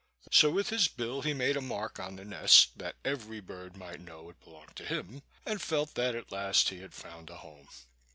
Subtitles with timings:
[0.31, 3.99] So with his bill he made a mark on the nest, that every bird might
[3.99, 7.67] know it belonged to him, and felt that at last he had found a home.